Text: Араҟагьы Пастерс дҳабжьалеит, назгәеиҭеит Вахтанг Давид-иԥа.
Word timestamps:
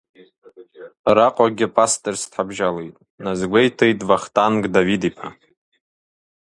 Араҟагьы 1.09 1.67
Пастерс 1.75 2.21
дҳабжьалеит, 2.29 2.95
назгәеиҭеит 3.23 3.99
Вахтанг 4.07 4.63
Давид-иԥа. 4.73 5.29